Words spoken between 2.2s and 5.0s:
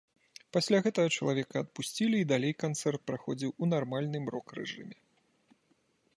і далей канцэрт праходзіў у нармальным рок-рэжыме.